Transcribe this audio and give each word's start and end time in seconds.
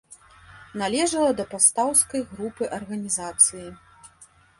Належала 0.81 1.33
да 1.39 1.45
пастаўскай 1.51 2.21
групы 2.31 2.63
арганізацыі. 2.79 3.67